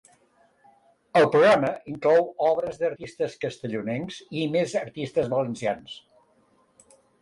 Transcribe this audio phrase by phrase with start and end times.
[1.21, 6.05] El programa inclou obres d’artistes castellonencs i més artistes valencians.